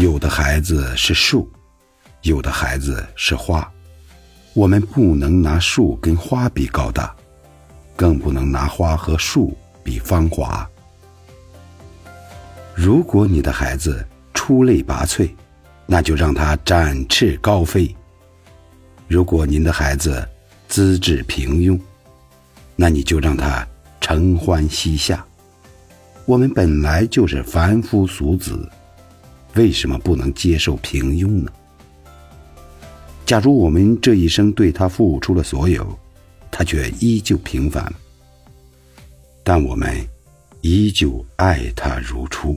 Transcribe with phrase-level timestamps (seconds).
[0.00, 1.50] 有的孩子是树，
[2.22, 3.68] 有的孩子是花。
[4.54, 7.12] 我们不能拿树跟花比高大，
[7.96, 10.64] 更不能拿花和树比芳华。
[12.76, 15.28] 如果你的孩子出类拔萃，
[15.84, 17.92] 那就让他展翅高飞；
[19.08, 20.24] 如果您的孩子
[20.68, 21.76] 资质平庸，
[22.76, 23.66] 那你就让他
[24.00, 25.26] 承欢膝下。
[26.24, 28.70] 我们本来就是凡夫俗子，
[29.58, 31.50] 为什么不能接受平庸呢？
[33.26, 35.98] 假如我们这一生对他付出了所有，
[36.48, 37.92] 他却依旧平凡，
[39.42, 39.92] 但我们
[40.60, 42.56] 依旧爱他如初。